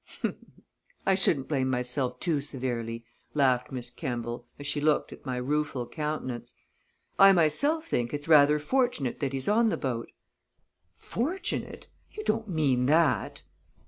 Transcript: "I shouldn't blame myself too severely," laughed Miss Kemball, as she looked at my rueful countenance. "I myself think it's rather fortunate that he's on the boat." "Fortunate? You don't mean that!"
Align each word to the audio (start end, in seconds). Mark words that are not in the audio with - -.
"I 1.05 1.13
shouldn't 1.13 1.47
blame 1.47 1.69
myself 1.69 2.19
too 2.19 2.41
severely," 2.41 3.05
laughed 3.35 3.71
Miss 3.71 3.91
Kemball, 3.91 4.47
as 4.57 4.65
she 4.65 4.81
looked 4.81 5.13
at 5.13 5.27
my 5.27 5.37
rueful 5.37 5.85
countenance. 5.85 6.55
"I 7.19 7.31
myself 7.33 7.85
think 7.85 8.11
it's 8.11 8.27
rather 8.27 8.57
fortunate 8.57 9.19
that 9.19 9.31
he's 9.33 9.47
on 9.47 9.69
the 9.69 9.77
boat." 9.77 10.09
"Fortunate? 10.95 11.85
You 12.13 12.23
don't 12.23 12.49
mean 12.49 12.87
that!" 12.87 13.43